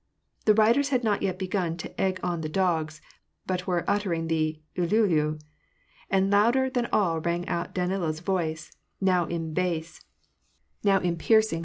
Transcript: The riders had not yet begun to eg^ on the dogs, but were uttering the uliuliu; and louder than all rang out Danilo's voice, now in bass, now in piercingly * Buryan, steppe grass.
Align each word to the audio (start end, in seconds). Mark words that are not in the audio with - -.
The 0.45 0.55
riders 0.55 0.89
had 0.89 1.03
not 1.03 1.21
yet 1.21 1.37
begun 1.37 1.77
to 1.77 1.89
eg^ 1.93 2.17
on 2.23 2.41
the 2.41 2.49
dogs, 2.49 3.03
but 3.45 3.67
were 3.67 3.87
uttering 3.87 4.25
the 4.29 4.59
uliuliu; 4.75 5.39
and 6.09 6.31
louder 6.31 6.71
than 6.71 6.87
all 6.91 7.19
rang 7.21 7.47
out 7.47 7.75
Danilo's 7.75 8.19
voice, 8.19 8.75
now 8.99 9.27
in 9.27 9.53
bass, 9.53 10.03
now 10.83 10.97
in 11.01 11.17
piercingly 11.17 11.17
* 11.17 11.21
Buryan, 11.29 11.43
steppe 11.45 11.49
grass. 11.51 11.59